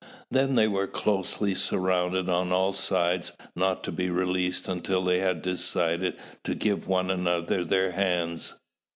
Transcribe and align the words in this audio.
Then 0.31 0.55
they 0.55 0.67
were 0.67 0.87
closely 0.87 1.53
surrounded 1.53 2.27
on 2.27 2.51
all 2.51 2.73
sides, 2.73 3.33
not 3.55 3.83
to 3.83 3.91
be 3.91 4.09
released 4.09 4.67
until 4.67 5.03
they 5.03 5.19
had 5.19 5.43
decided 5.43 6.17
to 6.43 6.55
give 6.55 6.87
one 6.87 7.11
another 7.11 7.63
their 7.63 7.91
hands. 7.91 8.55